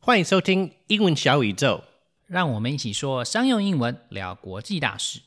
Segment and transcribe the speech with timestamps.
[0.00, 1.82] 欢迎收听英文小宇宙。
[2.26, 5.20] 让我们一起说商用英文，聊国际大事。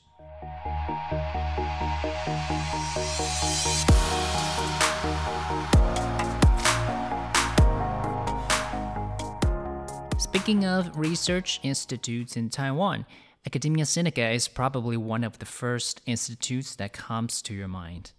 [10.20, 13.06] Speaking of research institutes in Taiwan,
[13.46, 18.12] Academia Sinica is probably one of the first institutes that comes to your mind.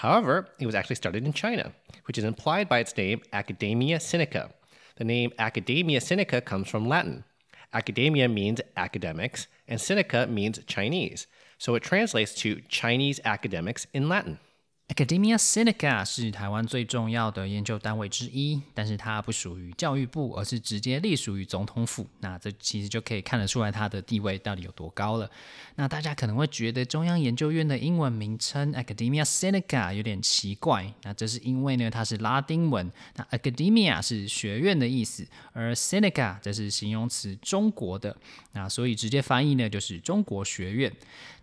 [0.00, 1.72] However, it was actually started in China,
[2.08, 4.50] which is implied by its name, Academia Sinica.
[4.97, 7.25] The name Academia Sinica comes from Latin.
[7.73, 11.27] Academia means academics, and Sinica means Chinese.
[11.57, 14.39] So it translates to Chinese academics in Latin.
[14.87, 22.05] Academia Sinica 是台湾最重要的研究单位之一，但是它不属于教育部，而是直接隶属于总统府。
[22.19, 25.29] 那这其实就可以看得出来它的地位到底有多高了。
[25.75, 38.15] 那大家可能会觉得中央研究院的英文名称 Academia Sinica 有点奇怪，那这是因为呢它是拉丁文，那 Academia 是学院的意思，而 Sinica 则是形容词中国的，
[38.53, 40.93] 那所以直接翻译呢就是中国学院。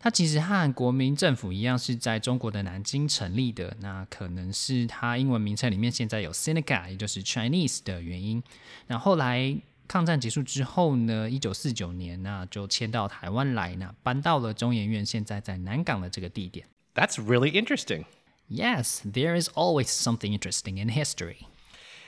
[0.02, 8.42] 它其实和国民政府一样是在中国的南京成立的，那可能是它英文名称里面现在有 Sinica，也就是 Chinese 的原因。
[8.88, 16.66] 那后来抗战结束之后呢，一九四九年那就迁到台湾来，那搬到了中研院，现在在南港的这个地点。
[16.96, 18.06] That's really interesting.
[18.50, 21.46] Yes, there is always something interesting in history.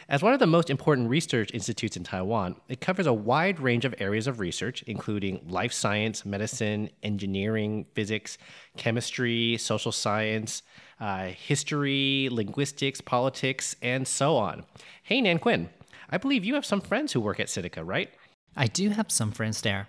[0.07, 3.87] As one of the most important research institutes in Taiwan, it covers a wide range
[3.87, 8.37] of areas of research, including life science, medicine, engineering, physics,
[8.77, 10.63] chemistry, social science,
[11.01, 14.67] uh, history, linguistics, politics, and so on.
[15.03, 15.71] Hey, Nan Quinn,
[16.11, 18.11] I believe you have some friends who work at Sinica, right?
[18.55, 19.89] I do have some friends there.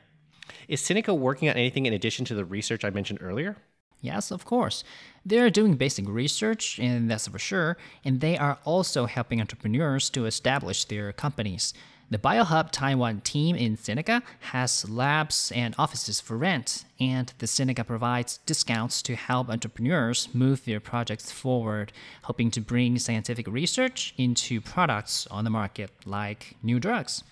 [0.69, 3.57] Is Sinica working on anything in addition to the research I mentioned earlier?
[4.01, 4.83] Yes, of course.
[5.25, 10.25] They're doing basic research, and that's for sure, and they are also helping entrepreneurs to
[10.25, 11.73] establish their companies.
[12.11, 17.85] The BioHub Taiwan team in Sinica has labs and offices for rent, and the Sinica
[17.85, 21.91] provides discounts to help entrepreneurs move their projects forward,
[22.25, 27.23] hoping to bring scientific research into products on the market like new drugs.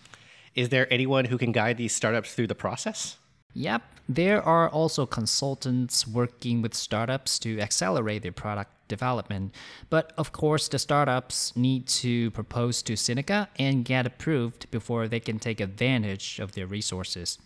[0.56, 3.18] Is there anyone who can guide these startups through the process?
[3.54, 9.54] Yep, there are also consultants working with startups to accelerate their product development.
[9.90, 15.20] But of course, the startups need to propose to Sinica and get approved before they
[15.20, 17.38] can take advantage of their resources.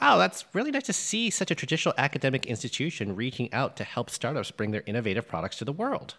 [0.00, 4.10] Wow, that's really nice to see such a traditional academic institution reaching out to help
[4.10, 6.16] startups bring their innovative products to the world.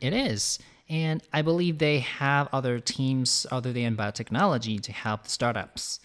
[0.00, 0.58] It is.
[0.88, 5.98] And I believe they have other teams other than biotechnology to help the startups.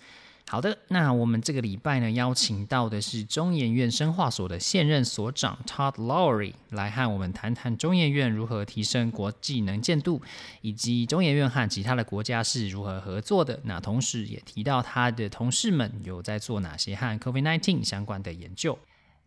[0.51, 10.21] 好的，那我们这个礼拜呢，邀请到的是中研院生化所的现任所长 Todd Lowry 来和我们谈谈中研院如何提升国际能见度，
[10.59, 13.61] 以及中研院和其他的国家是如何合作的。
[13.63, 18.77] 那同时也提到他的同事们有在做哪些和 COVID-19 相关的研究。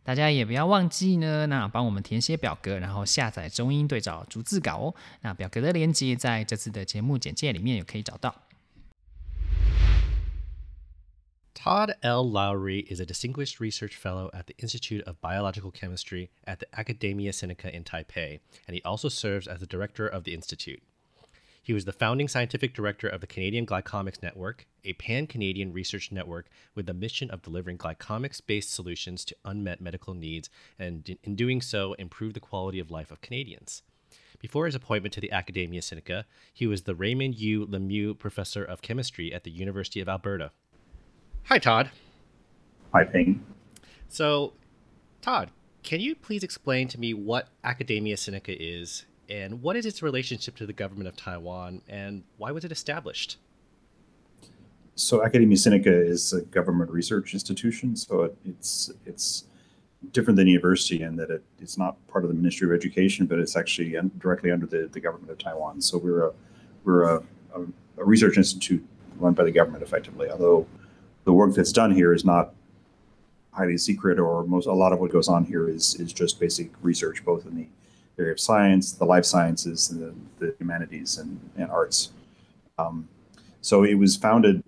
[0.02, 4.94] 大家也不要忘记呢，那帮我们填写表格，然后下载中英对照逐字稿哦。
[5.22, 8.34] 那表格的链接在这次的节目简介里面也可以找到。
[11.64, 12.30] Todd L.
[12.30, 17.32] Lowary is a distinguished research fellow at the Institute of Biological Chemistry at the Academia
[17.32, 20.82] Sinica in Taipei, and he also serves as the director of the institute.
[21.62, 26.12] He was the founding scientific director of the Canadian Glycomics Network, a pan Canadian research
[26.12, 31.34] network with the mission of delivering glycomics based solutions to unmet medical needs and, in
[31.34, 33.82] doing so, improve the quality of life of Canadians.
[34.38, 37.64] Before his appointment to the Academia Sinica, he was the Raymond U.
[37.66, 40.50] Lemieux Professor of Chemistry at the University of Alberta.
[41.48, 41.90] Hi, Todd.
[42.94, 43.44] Hi, Ping.
[44.08, 44.54] So,
[45.20, 45.50] Todd,
[45.82, 50.56] can you please explain to me what Academia Sinica is and what is its relationship
[50.56, 53.36] to the government of Taiwan and why was it established?
[54.94, 57.94] So, Academia Sinica is a government research institution.
[57.94, 59.44] So, it, it's it's
[60.12, 63.38] different than university in that it, it's not part of the Ministry of Education, but
[63.38, 65.82] it's actually directly under the, the government of Taiwan.
[65.82, 66.32] So, we're a
[66.84, 67.22] we're a,
[67.54, 67.60] a,
[67.98, 68.82] a research institute
[69.18, 70.30] run by the government, effectively.
[70.30, 70.66] Although
[71.24, 72.54] the work that's done here is not
[73.52, 76.70] highly secret, or most a lot of what goes on here is is just basic
[76.82, 77.66] research, both in the
[78.18, 80.00] area of science, the life sciences, and
[80.38, 82.12] the, the humanities and, and arts.
[82.78, 83.08] Um,
[83.60, 84.62] so it was founded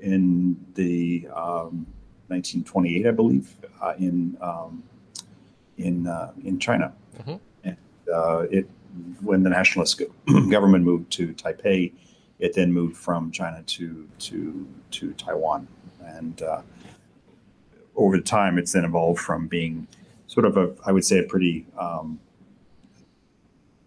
[0.00, 1.86] in the um,
[2.28, 4.82] 1928, I believe, uh, in um,
[5.78, 6.92] in uh, in China,
[7.26, 7.40] Mhm.
[7.64, 7.76] and
[8.14, 8.68] uh, it
[9.22, 10.00] when the nationalist
[10.50, 11.92] government moved to Taipei,
[12.38, 15.66] it then moved from China to to to Taiwan,
[16.16, 16.62] and uh,
[17.96, 19.86] over time, it's then evolved from being
[20.26, 22.20] sort of a, I would say, a pretty um,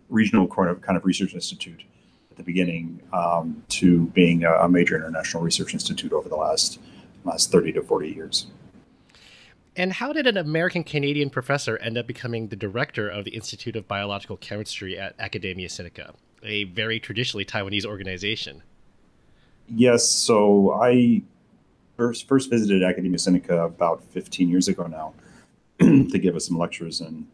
[0.10, 1.84] regional kind of kind of research institute
[2.32, 6.80] at the beginning um, to being a, a, major international research institute over the last
[7.24, 8.48] last 30 to 40 years.
[9.76, 13.76] And how did an American Canadian professor end up becoming the director of the Institute
[13.76, 18.62] of Biological Chemistry at Academia Sinica, a very traditionally Taiwanese organization?
[19.68, 21.24] Yes, so I
[21.98, 25.14] first first visited Academia Sinica about 15 years ago now
[25.80, 27.28] to give us some lectures and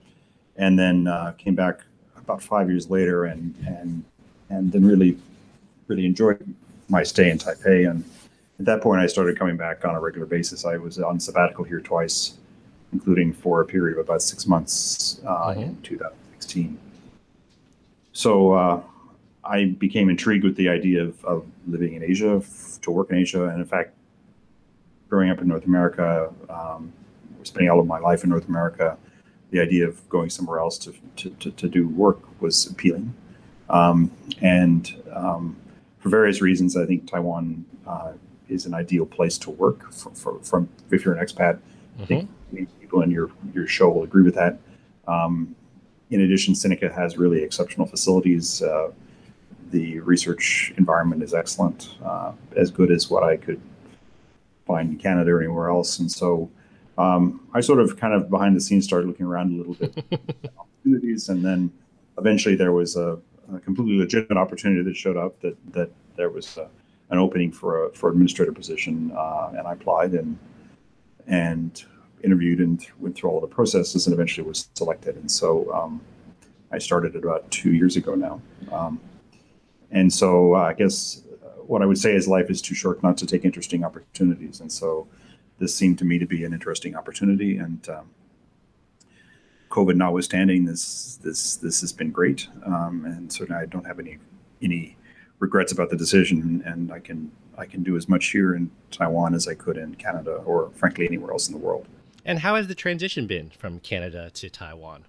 [0.58, 1.82] and then uh, came back
[2.18, 4.04] about five years later and and
[4.50, 5.18] and then really
[5.88, 6.56] really enjoyed
[6.90, 8.04] my stay in Taipei and
[8.60, 10.66] at that point I started coming back on a regular basis.
[10.66, 12.38] I was on sabbatical here twice,
[12.92, 15.62] including for a period of about six months uh, mm-hmm.
[15.62, 16.78] in 2016.
[18.12, 18.82] So uh,
[19.44, 23.18] I became intrigued with the idea of, of living in Asia, f- to work in
[23.18, 23.94] Asia, and in fact,
[25.10, 26.94] growing up in North America, um,
[27.44, 28.98] spending all of my life in North America,
[29.52, 33.14] the idea of going somewhere else to, to, to, to do work was appealing.
[33.70, 34.12] Um,
[34.42, 35.58] and um,
[36.00, 38.14] for various reasons, I think Taiwan uh,
[38.48, 41.60] is an ideal place to work for, for, from if you're an expat.
[41.60, 42.04] Mm-hmm.
[42.04, 42.80] I think mm-hmm.
[42.82, 44.60] people in your, your show will agree with that.
[45.08, 45.56] Um,
[46.10, 48.62] in addition, Sinica has really exceptional facilities.
[48.62, 48.92] Uh,
[49.72, 53.62] the research environment is excellent, uh, as good as what I could
[54.70, 55.98] find in Canada or anywhere else.
[56.00, 56.50] And so
[57.00, 59.92] um, I sort of kind of behind the scenes started looking around a little bit
[60.60, 61.72] opportunities, and then
[62.18, 63.18] eventually there was a,
[63.56, 66.68] a, completely legitimate opportunity that showed up that that there was a,
[67.10, 70.38] an opening for a for administrator position, uh, and I applied and
[71.28, 71.84] and
[72.22, 75.16] interviewed and went through all the processes and eventually was selected.
[75.16, 76.02] And so um,
[76.70, 78.42] I started it about two years ago now.
[78.74, 79.00] Um,
[79.92, 81.24] and so uh, I guess
[81.70, 84.60] what I would say is life is too short not to take interesting opportunities.
[84.60, 85.08] And so
[85.60, 87.58] this seemed to me to be an interesting opportunity.
[87.58, 88.10] And um,
[89.70, 92.48] COVID notwithstanding, this this this has been great.
[92.66, 94.18] Um, and certainly I don't have any
[94.64, 94.98] any
[95.38, 96.64] regrets about the decision.
[96.66, 99.94] And I can I can do as much here in Taiwan as I could in
[99.94, 101.88] Canada or frankly anywhere else in the world.
[102.26, 105.06] And how has the transition been from Canada to Taiwan?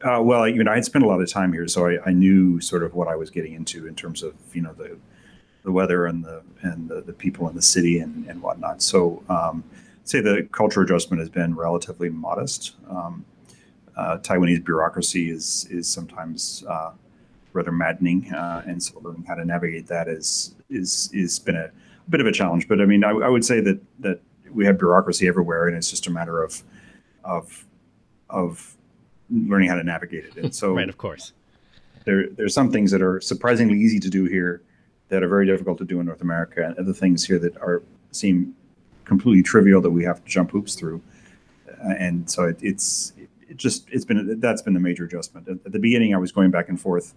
[0.00, 2.12] Uh, well, you know, I had spent a lot of time here, so I, I,
[2.12, 4.98] knew sort of what I was getting into in terms of you know the
[5.66, 8.80] the weather and the and the, the people in the city and, and whatnot.
[8.80, 9.64] So, um,
[10.04, 12.76] say the culture adjustment has been relatively modest.
[12.88, 13.24] Um,
[13.96, 16.92] uh, Taiwanese bureaucracy is is sometimes uh,
[17.52, 21.64] rather maddening, uh, and so learning how to navigate that is is is been a,
[21.64, 22.68] a bit of a challenge.
[22.68, 24.20] But I mean, I, I would say that that
[24.52, 26.62] we have bureaucracy everywhere, and it's just a matter of
[27.24, 27.66] of
[28.30, 28.76] of
[29.30, 30.36] learning how to navigate it.
[30.36, 31.32] And so, right, of course,
[32.04, 34.62] there there's some things that are surprisingly easy to do here
[35.08, 37.82] that are very difficult to do in North America, and other things here that are
[38.10, 38.54] seem
[39.04, 41.00] completely trivial that we have to jump hoops through.
[41.68, 43.12] Uh, and so it, it's
[43.48, 45.48] it just it's been that's been the major adjustment.
[45.48, 47.14] At, at the beginning, I was going back and forth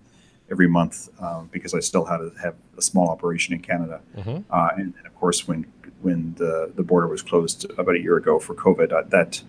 [0.51, 4.51] every month um, because I still had to have a small operation in Canada, mm-hmm.
[4.51, 5.65] uh, and, and, of course when
[6.01, 9.41] when the the border was closed about a year ago for COVID, uh, that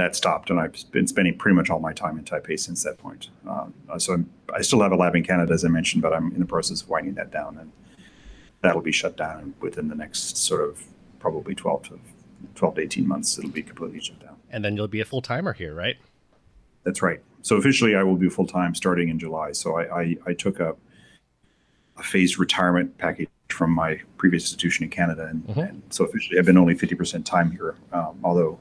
[0.00, 2.98] that stopped, and I've been spending pretty much all my time in Taipei since that
[2.98, 3.28] point.
[3.48, 6.32] Um, so I'm, i still have a lab in Canada, as I mentioned, but I'm
[6.32, 7.70] in the process of winding that down, and
[8.62, 10.82] that'll be shut down within the next sort of
[11.18, 12.00] probably 12 to
[12.54, 13.38] 12 to 18 months.
[13.38, 14.36] It'll be completely shut down.
[14.50, 15.96] And then you'll be a full timer here, right?
[16.84, 17.20] That's right.
[17.42, 19.52] So officially, I will be full time starting in July.
[19.52, 20.74] So I, I, I took a,
[21.98, 25.60] a phased retirement package from my previous institution in Canada, and, mm-hmm.
[25.60, 28.58] and so officially, I've been only 50% time here, um, although.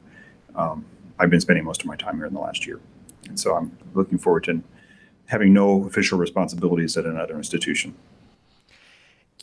[0.56, 0.86] Um,
[1.20, 2.80] I've been spending most of my time here in the last year.
[3.28, 4.64] And so I'm looking forward to
[5.26, 7.94] having no official responsibilities at another institution.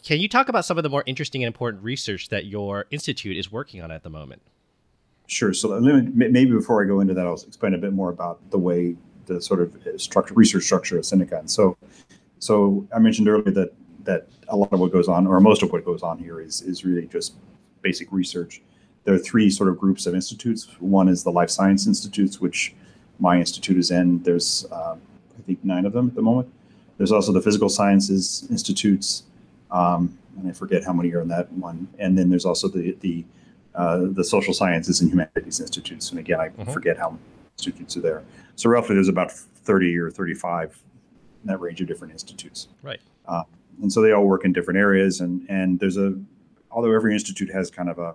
[0.03, 3.37] Can you talk about some of the more interesting and important research that your institute
[3.37, 4.43] is working on at the moment?
[5.27, 5.53] Sure.
[5.53, 8.97] So maybe before I go into that, I'll explain a bit more about the way
[9.27, 11.41] the sort of uh, structure, research structure of Sinica.
[11.41, 11.77] And so,
[12.39, 13.73] so I mentioned earlier that
[14.05, 16.63] that a lot of what goes on, or most of what goes on here, is
[16.63, 17.35] is really just
[17.83, 18.63] basic research
[19.07, 20.67] there are three sort of groups of institutes.
[20.81, 22.75] One is the life science institutes, which
[23.21, 24.21] my institute is in.
[24.25, 26.53] There's, uh, I think, nine of them at the moment.
[26.99, 29.23] There's also the physical sciences institutes,
[29.71, 31.87] um, and I forget how many are in that one.
[32.01, 33.25] And then there's also the the
[33.77, 36.11] uh, the social sciences and humanities institutes.
[36.11, 36.73] And again, I mm-hmm.
[36.73, 37.23] forget how many
[37.59, 38.25] institutes are there.
[38.57, 40.83] So roughly, there's about 30 or 35
[41.43, 42.69] in that range of different institutes.
[42.83, 43.01] Right.
[43.29, 43.45] Uh,
[43.83, 45.21] and so they all work in different areas.
[45.21, 46.19] And and there's a
[46.73, 48.15] although every institute has kind of a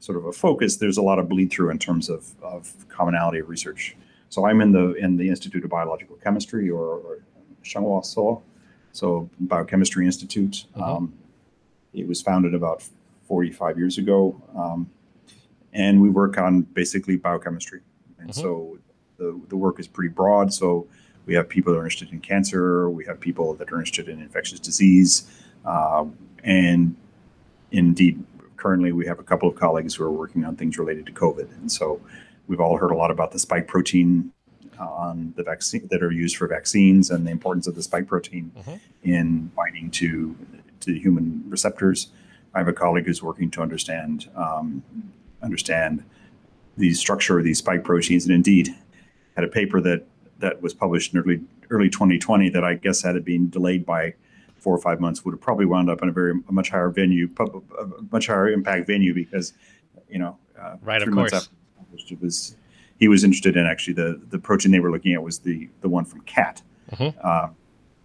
[0.00, 3.38] sort of a focus, there's a lot of bleed through in terms of, of commonality
[3.38, 3.96] of research.
[4.28, 7.18] So I'm in the in the Institute of Biological Chemistry or, or
[7.62, 8.42] Shanghua So,
[8.92, 10.66] so Biochemistry Institute.
[10.72, 10.82] Mm-hmm.
[10.82, 11.12] Um,
[11.94, 12.84] it was founded about
[13.26, 14.90] 45 years ago, um,
[15.72, 17.80] and we work on basically biochemistry.
[18.18, 18.40] And mm-hmm.
[18.40, 18.78] so
[19.16, 20.52] the the work is pretty broad.
[20.52, 20.86] So
[21.26, 22.88] we have people that are interested in cancer.
[22.90, 25.30] We have people that are interested in infectious disease.
[25.64, 26.06] Uh,
[26.44, 26.96] and
[27.70, 28.24] indeed,
[28.58, 31.50] currently we have a couple of colleagues who are working on things related to COVID.
[31.56, 32.00] And so
[32.46, 34.32] we've all heard a lot about the spike protein
[34.78, 38.52] on the vaccine that are used for vaccines and the importance of the spike protein
[38.56, 38.76] mm-hmm.
[39.02, 40.36] in binding to
[40.80, 42.08] to human receptors.
[42.54, 44.82] I have a colleague who's working to understand um,
[45.42, 46.04] understand
[46.76, 48.74] the structure of these spike proteins, and indeed
[49.34, 50.04] had a paper that
[50.38, 54.14] that was published in early early 2020 that I guess had it been delayed by
[54.58, 56.90] four or five months would have probably wound up in a very a much higher
[56.90, 59.52] venue, a much higher impact venue because
[60.08, 61.50] you know uh, right of course after,
[62.10, 62.56] it was
[62.98, 65.88] he was interested in actually the the protein they were looking at was the the
[65.88, 66.62] one from cat,
[66.92, 67.16] mm-hmm.
[67.22, 67.48] uh,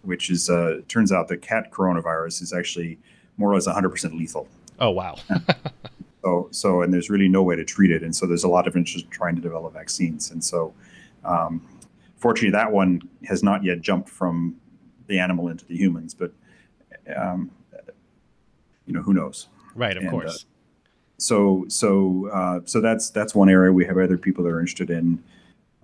[0.02, 2.98] which is uh, turns out the cat coronavirus is actually
[3.36, 4.46] more or less 100% lethal.
[4.78, 5.16] Oh wow.
[6.24, 8.66] so so and there's really no way to treat it, and so there's a lot
[8.66, 10.72] of interest in trying to develop vaccines, and so.
[11.24, 11.66] Um,
[12.24, 14.56] fortunately, that one has not yet jumped from
[15.06, 16.32] the animal into the humans, but
[17.16, 17.50] um,
[18.86, 20.54] you know who knows right of and, uh, course uh,
[21.18, 24.90] so so uh, so that's that's one area we have other people that are interested
[24.90, 25.22] in.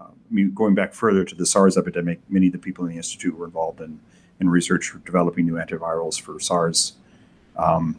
[0.01, 2.91] Uh, I mean, going back further to the SARS epidemic, many of the people in
[2.91, 4.01] the institute were involved in
[4.41, 6.95] in research for developing new antivirals for SARS.
[7.57, 7.97] Um,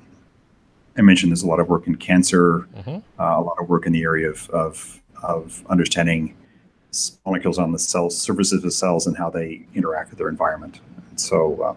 [0.98, 2.98] I mentioned there's a lot of work in cancer, mm-hmm.
[3.20, 6.36] uh, a lot of work in the area of of, of understanding
[7.26, 10.82] molecules on the cell surfaces of cells and how they interact with their environment.
[11.10, 11.76] And so uh,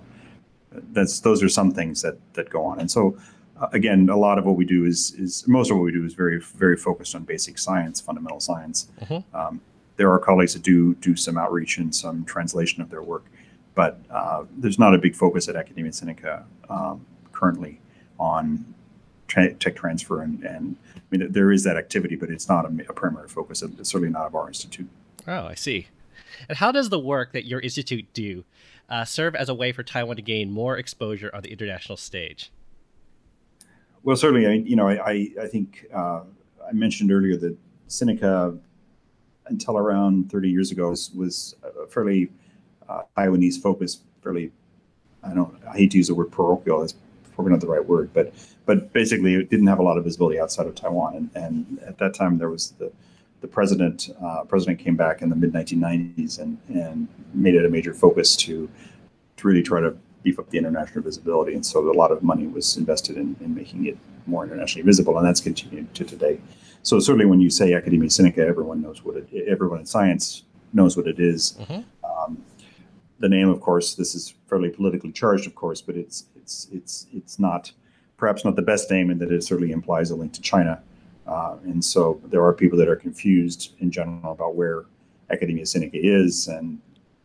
[0.93, 2.81] that's those are some things that that go on.
[2.81, 3.17] And so
[3.61, 6.05] uh, again, a lot of what we do is is most of what we do
[6.05, 8.89] is very very focused on basic science, fundamental science.
[9.01, 9.37] Mm-hmm.
[9.37, 9.61] Um,
[9.97, 13.27] there are colleagues that do do some outreach and some translation of their work,
[13.75, 17.81] but uh, there's not a big focus at Academia Sinica um, currently
[18.19, 18.75] on
[19.29, 22.69] tra- tech transfer and, and I mean there is that activity, but it's not a,
[22.89, 23.63] a primary focus.
[23.63, 24.89] It's certainly not of our institute.
[25.27, 25.87] Oh, I see.
[26.49, 28.45] And how does the work that your institute do
[28.89, 32.51] uh, serve as a way for Taiwan to gain more exposure on the international stage?
[34.03, 36.21] Well, certainly, I, you know, I, I think uh,
[36.67, 37.57] I mentioned earlier that
[37.89, 38.59] Sinica,
[39.47, 42.31] until around 30 years ago, was, was a fairly
[42.89, 44.53] uh, Taiwanese focus, fairly,
[45.23, 46.95] I don't, I hate to use the word parochial, that's
[47.35, 48.35] probably not the right word, but
[48.67, 51.17] but basically it didn't have a lot of visibility outside of Taiwan.
[51.17, 52.91] And, and at that time, there was the
[53.41, 57.69] the president uh, president came back in the mid 1990s and and made it a
[57.69, 58.69] major focus to
[59.37, 61.55] to really try to beef up the international visibility.
[61.55, 65.17] And so a lot of money was invested in, in making it more internationally visible,
[65.19, 66.41] and that's continued to today.
[66.83, 69.29] So certainly, when you say Academia Sinica, everyone knows what it.
[69.47, 71.57] Everyone in science knows what it is.
[71.61, 71.83] Mm-hmm.
[72.05, 72.45] Um,
[73.21, 77.07] the name, of course, this is fairly politically charged, of course, but it's it's it's
[77.13, 77.73] it's not
[78.17, 80.83] perhaps not the best name in that it certainly implies a link to China.
[81.27, 84.85] Uh, and so there are people that are confused in general about where
[85.31, 86.81] Academia Sinica is, and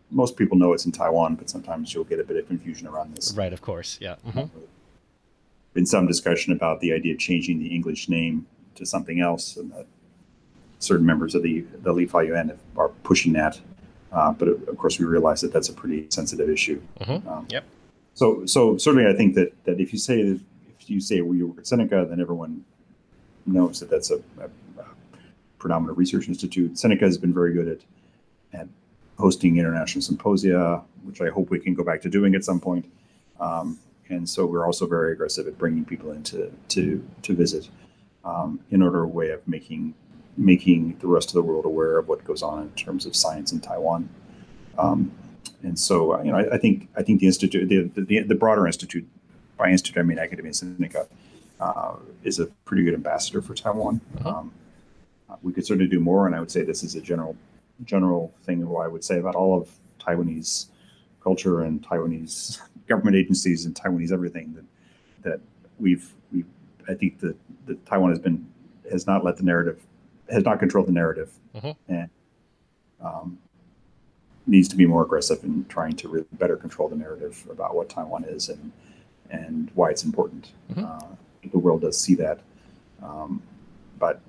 [0.09, 3.15] most people know it's in Taiwan, but sometimes you'll get a bit of confusion around
[3.15, 3.33] this.
[3.35, 4.15] Right, of course, yeah.
[4.25, 4.59] Mm-hmm.
[5.73, 9.71] Been some discussion about the idea of changing the English name to something else, and
[9.73, 9.85] that
[10.79, 13.59] certain members of the the Li Fa Yuan are pushing that.
[14.11, 16.81] Uh, but of course, we realize that that's a pretty sensitive issue.
[17.01, 17.27] Mm-hmm.
[17.27, 17.65] Um, yep.
[18.15, 20.39] So, so certainly, I think that that if you say that
[20.79, 22.65] if you say we work at Sinica, then everyone
[23.53, 24.85] knows that that's a, a, a
[25.57, 26.73] predominant research institute.
[26.73, 27.79] Sinica has been very good at
[28.59, 28.67] at
[29.17, 32.85] hosting international symposia, which I hope we can go back to doing at some point.
[33.39, 33.77] Um,
[34.09, 37.69] and so we're also very aggressive at bringing people in to to, to visit
[38.25, 39.93] um, in order a way of making
[40.37, 43.51] making the rest of the world aware of what goes on in terms of science
[43.51, 44.09] in Taiwan.
[44.77, 45.11] Um,
[45.63, 48.35] and so, uh, you know, I, I, think I think the institute, the, the, the
[48.35, 49.05] broader institute,
[49.57, 51.07] by institute I mean Academia Sinica,
[51.59, 54.01] uh, is a pretty good ambassador for Taiwan.
[54.19, 54.29] Uh-huh.
[54.29, 54.53] Um,
[55.29, 57.35] uh, we could certainly do more, and I would say this is a general
[57.85, 60.67] general thing of what I would say about all of Taiwanese
[61.23, 64.65] culture and Taiwanese government agencies and Taiwanese everything that
[65.29, 65.39] that
[65.79, 66.43] we've we
[66.87, 67.35] I think that,
[67.67, 68.45] that Taiwan has been
[68.91, 69.81] has not let the narrative
[70.29, 71.71] has not controlled the narrative mm-hmm.
[71.91, 72.09] and
[73.01, 73.37] um,
[74.45, 77.89] needs to be more aggressive in trying to really better control the narrative about what
[77.89, 78.71] Taiwan is and
[79.29, 80.51] and why it's important.
[80.71, 80.85] Mm-hmm.
[80.85, 81.15] Uh,
[81.51, 82.39] the world does see that,
[83.03, 83.41] um,
[83.97, 84.21] but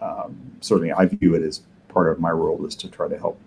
[0.00, 3.40] um, certainly I view it as part of my role is to try to help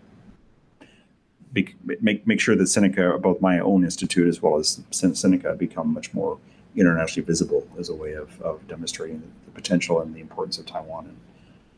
[1.54, 5.94] be, make make sure that Sinica, both my own institute as well as Sinica, become
[5.94, 6.38] much more
[6.76, 11.18] internationally visible as a way of, of demonstrating the potential and the importance of Taiwan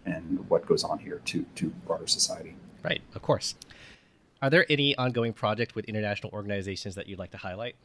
[0.05, 2.55] and, and what goes on here to to broader society.
[2.83, 3.55] Right, of course.
[4.41, 7.75] Are there any ongoing projects with international organizations that you'd like to highlight?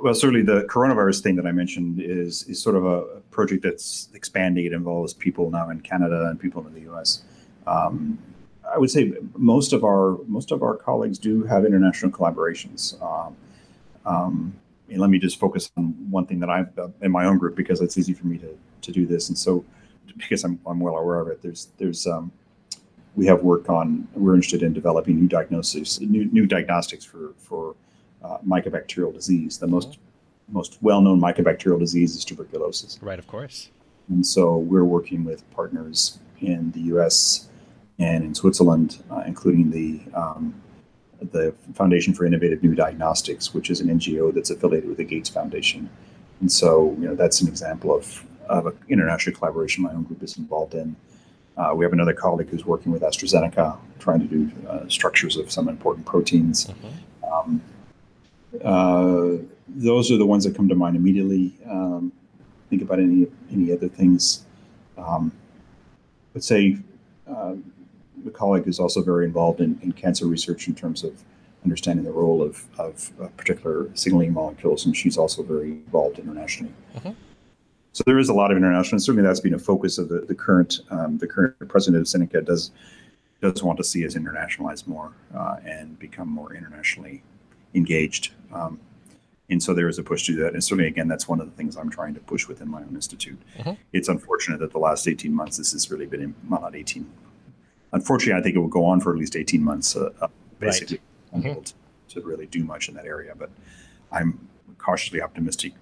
[0.00, 4.08] Well, certainly the coronavirus thing that I mentioned is is sort of a project that's
[4.14, 4.64] expanding.
[4.64, 7.22] It involves people now in Canada and people in the U.S.
[7.66, 8.18] Um,
[8.72, 13.00] I would say most of our most of our colleagues do have international collaborations.
[13.02, 13.36] Um,
[14.06, 14.54] um,
[14.90, 17.56] and let me just focus on one thing that I've uh, in my own group
[17.56, 19.28] because it's easy for me to to do this.
[19.28, 19.64] And so,
[20.16, 22.30] because I'm I'm well aware of it, there's there's um,
[23.16, 27.74] we have work on we're interested in developing new diagnoses, new new diagnostics for for
[28.22, 29.58] uh, mycobacterial disease.
[29.58, 29.98] The most
[30.50, 32.98] most well known mycobacterial disease is tuberculosis.
[33.02, 33.70] Right, of course.
[34.08, 37.48] And so we're working with partners in the U.S.
[37.98, 40.54] and in Switzerland, uh, including the um,
[41.20, 45.28] the Foundation for Innovative New Diagnostics, which is an NGO that's affiliated with the Gates
[45.28, 45.90] Foundation.
[46.40, 50.22] And so, you know, that's an example of, of an international collaboration my own group
[50.22, 50.94] is involved in.
[51.56, 55.50] Uh, we have another colleague who's working with AstraZeneca, trying to do uh, structures of
[55.50, 56.66] some important proteins.
[56.66, 57.32] Mm-hmm.
[57.32, 57.62] Um,
[59.68, 61.54] those are the ones that come to mind immediately.
[61.68, 62.12] Um,
[62.70, 64.46] think about any any other things.
[64.96, 65.32] Um,
[66.34, 66.78] let's say
[67.28, 67.54] uh,
[68.24, 71.22] the colleague is also very involved in, in cancer research in terms of
[71.64, 76.72] understanding the role of, of uh, particular signaling molecules, and she's also very involved internationally.
[76.96, 77.10] Mm-hmm.
[77.92, 80.20] So there is a lot of international, and certainly that's been a focus of the,
[80.20, 82.70] the current um, the current president of Sinica does
[83.40, 87.22] does want to see us internationalize more uh, and become more internationally
[87.74, 88.32] engaged.
[88.52, 88.80] Um,
[89.50, 90.52] and so there is a push to do that.
[90.52, 92.94] And certainly, again, that's one of the things I'm trying to push within my own
[92.94, 93.38] institute.
[93.56, 93.72] Mm-hmm.
[93.92, 97.10] It's unfortunate that the last 18 months, this has really been, well, not 18.
[97.92, 101.00] Unfortunately, I think it will go on for at least 18 months, uh, uh basically,
[101.32, 101.42] right.
[101.42, 101.62] mm-hmm.
[101.62, 101.74] to,
[102.08, 103.32] to really do much in that area.
[103.34, 103.50] But
[104.12, 105.72] I'm cautiously optimistic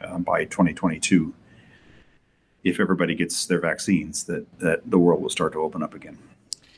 [0.00, 1.34] uh, by 2022,
[2.62, 6.18] if everybody gets their vaccines, that, that the world will start to open up again.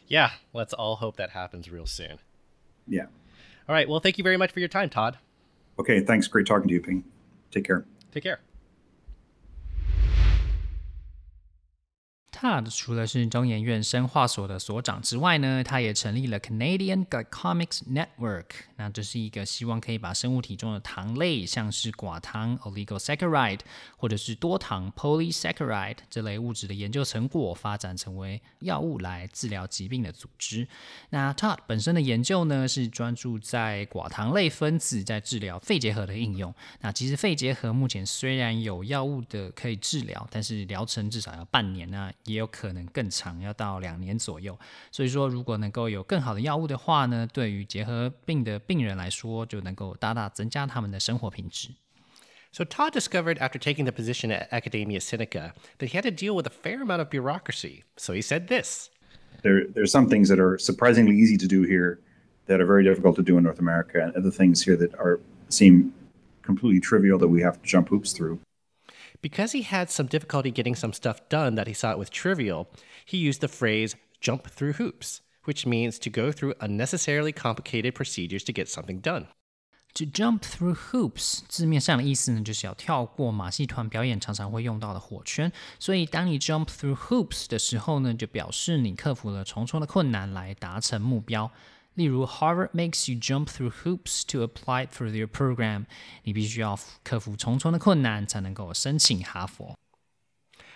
[0.07, 2.19] Yeah, let's all hope that happens real soon.
[2.87, 3.07] Yeah.
[3.69, 3.89] All right.
[3.89, 5.19] Well, thank you very much for your time, Todd.
[5.79, 6.01] Okay.
[6.01, 6.29] Thanks.
[6.29, 7.05] Great talking to you, Ping.
[7.51, 7.85] Take care.
[8.13, 8.41] Take care.
[12.45, 18.45] Tod 除了是中研院生化所的所长之外呢，他也成立了 Canadian Glycomics Network。
[18.77, 23.61] 那这是一个希望可以把生物体中的糖类，像是寡糖 （oligosaccharide）
[23.97, 30.69] 或者是多糖 （polysaccharide） 这类物质的研究成果，发展成为药物来治疗疾病的组织。
[31.09, 36.55] 那 Todd 本身的研究呢，是专注在寡糖类分子在治疗肺结核的应用。
[36.83, 42.13] 那其实肺结核目前虽然有药物的可以治疗，但是疗程至少要半年啊。
[42.25, 44.58] 也有可能更长，要到两年左右。
[44.92, 51.70] 所以说，如果能够有更好的药物的话呢，对于结核病的病人来说，就能够大大增加他们的生活品质。
[52.52, 56.48] So Todd discovered after taking the position at Academia Sinica that he had to deal with
[56.48, 57.84] a fair amount of bureaucracy.
[57.96, 58.90] So he said this.
[59.44, 62.00] There, there's some things that are surprisingly easy to do here
[62.48, 65.20] that are very difficult to do in North America, and other things here that are
[65.50, 65.94] seem
[66.42, 68.40] completely trivial that we have to jump hoops through.
[69.24, 72.68] Because he had some difficulty getting some stuff done that he saw it was trivial,
[73.06, 78.44] he used the phrase jump through hoops, which means to go through unnecessarily complicated procedures
[78.44, 79.28] to get something done.
[79.96, 85.52] To jump through hoops 字面上的意思呢，就是要跳过马戏团表演常常会用到的火圈。
[85.80, 91.52] 所以当你 jump through hoops 的时候呢，就表示你克服了重重的困难来达成目标。
[91.96, 95.86] 例如，Harvard makes you jump through hoops to apply for their program。
[96.24, 99.78] 你必须要克服重重的困难才能够申请哈佛。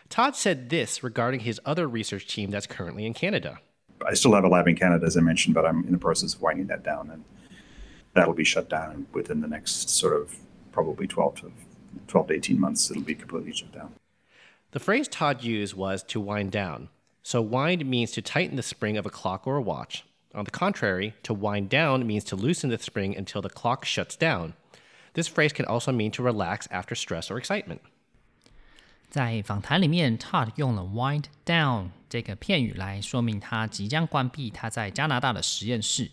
[0.10, 3.60] Todd said this regarding his other research team that's currently in Canada.
[4.06, 6.36] I still have a lab in Canada, as I mentioned, but I'm in the process
[6.36, 7.24] of winding that down, and
[8.14, 10.36] that'll be shut down within the next sort of
[10.74, 11.52] probably 12 to
[12.08, 12.92] 12 to 18 months.
[12.92, 13.94] It'll be completely shut down.
[14.72, 16.90] The phrase Todd used was to wind down.
[17.24, 20.04] So wind means to tighten the spring of a clock or a watch.
[20.34, 24.16] On the contrary, to wind down means to loosen the spring until the clock shuts
[24.18, 24.54] down.
[25.14, 27.80] This phrase can also mean to relax after stress or excitement.
[29.10, 36.10] 在访谈里面，Todd 用了 wind down 这个片语来说明他即将关闭他在加拿大的实验室。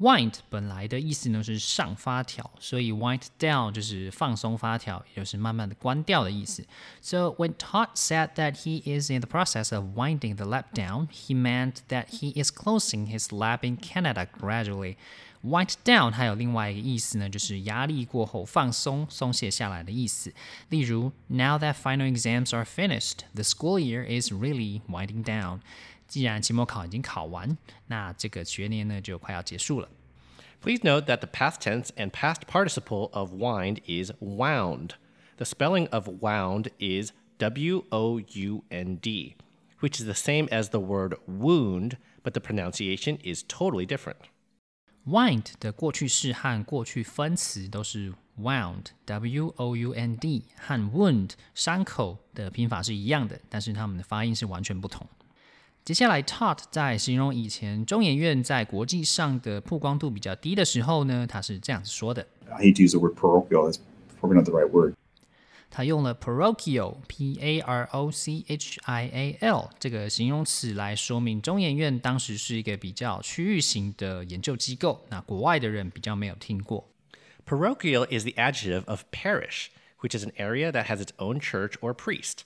[0.00, 6.64] Wind 本来的意思呢是上发条，所以 wind down 就是放松发条，也就是慢慢的关掉的意思。
[7.00, 11.34] So when Todd said that he is in the process of winding the lab down, he
[11.36, 14.96] meant that he is closing his lab in Canada gradually.
[15.44, 20.32] Wind down 还有另外一个意思呢，就是压力过后放松、松懈下来的意思。
[20.70, 25.60] 例如，Now that final exams are finished, the school year is really winding down.
[26.06, 29.88] 既然期末考已经考完，那这个学年呢就快要结束了。
[30.60, 34.90] Please note that the past tense and past participle of wind is wound.
[35.38, 39.34] The spelling of wound is W O U N D,
[39.80, 44.28] which is the same as the word wound, but the pronunciation is totally different.
[45.04, 55.04] Wind 的过去式和过去分词都是 wound，W O U N D，和 wound 伤口的拼法是一样的，但是它们的发音是完全不同。
[55.87, 62.27] 接下来，Todd 在形容以前中研院在国际上的曝光度比较低的时候呢，他是这样子说的。
[62.49, 63.71] I hate to use the word parochial.
[63.71, 63.79] That's
[64.19, 64.95] probably not the right word.
[65.69, 76.89] 他用了 parochial（p a r o c h i a 这个形容词来说明中研院当时是一个比较区域型的研究机构，那国外的人比较没有听过。
[77.47, 79.67] Parochial is the adjective of parish,
[80.01, 82.39] which is an area that has its own church or priest.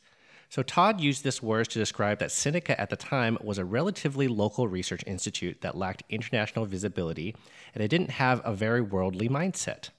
[0.52, 4.28] So Todd used this word to describe that Sinica at the time was a relatively
[4.28, 7.34] local research institute that lacked international visibility
[7.74, 9.92] and it didn't have a very worldly mindset.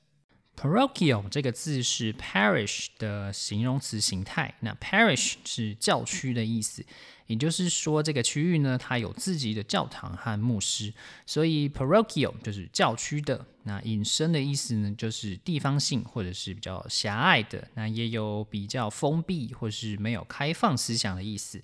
[0.57, 6.85] Parochial 这个字是 parish 的形容词形态，那 parish 是教区的意思，
[7.27, 10.93] 也就是说这个区域呢，它有自己的教堂和牧师，
[11.27, 13.47] 所以 parochial 就是教区的。
[13.65, 21.63] 那引申的意思呢，就是地方性或者是比较狭隘的，那也有比较封闭或是没有开放思想的意思。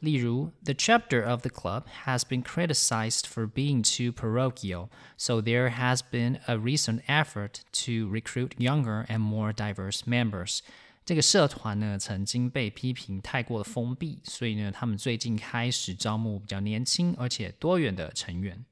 [0.00, 6.00] 例如，The chapter of the club has been criticized for being too parochial, so there has
[6.02, 10.60] been a recent effort to recruit younger and more diverse members.
[11.06, 18.64] 这个社团呢，曾经被批评太过封闭，所以呢，他们最近开始招募比较年轻而且多元的成员。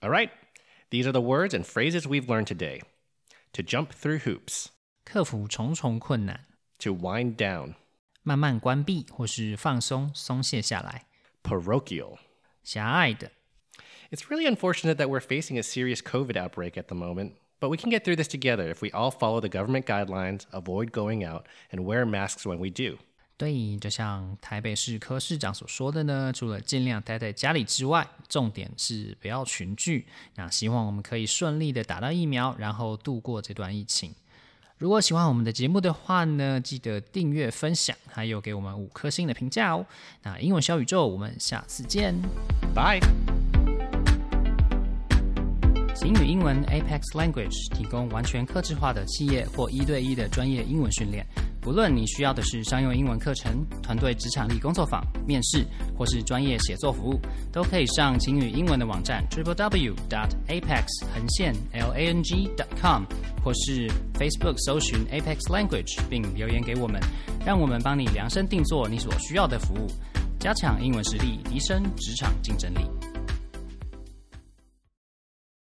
[0.00, 0.30] All right,
[0.90, 2.82] these are the words and phrases we've learned today.
[3.54, 4.66] To jump through hoops,
[5.04, 6.40] 克服重重困难，
[6.78, 7.74] to wind down,
[8.25, 11.05] 慢慢关闭或是放松、松懈下来。
[11.43, 12.17] parochial.
[12.63, 13.31] 狭隘的
[14.09, 17.91] ，It's really unfortunate that we're facing a serious COVID outbreak at the moment, but we can
[17.91, 21.85] get through this together if we all follow the government guidelines, avoid going out, and
[21.85, 22.97] wear masks when we do.
[23.37, 30.07] 对，就像台北市柯市长所说的呢，除了尽量待在家里之外，重点是不要群聚。
[30.35, 34.15] 那希望我们可以顺利的打到疫苗，然后度过这段疫情。
[34.77, 39.85] 如果喜欢我们的节目的话呢，记得订阅、分享，还有给我们五颗星的评价哦。
[40.21, 42.13] 那英文小宇宙，我们下次见。
[42.73, 42.99] Bye!
[45.95, 51.25] 晴雨英文 Apex Language 提供完全客制化的企业或一对一的专业英文训练。
[51.65, 55.65] 不论你需要的是商用英文课程、团队职场力工作坊、面试，
[55.97, 57.19] 或是专业写作服务，
[57.51, 63.03] 都可以上晴雨英文的网站 triple w dot apex 横线 l a n g dot com，
[63.43, 67.01] 或是 Facebook 搜寻 Apex Language 并留言给我们，
[67.43, 69.87] 让我们帮你量身定做你所需要的服务，
[70.39, 72.87] 加强英文实力，提升职场竞争力。